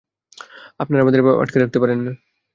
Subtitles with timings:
[0.79, 2.11] আপনার আমাদের এভাবে আটকাতে পারেন না।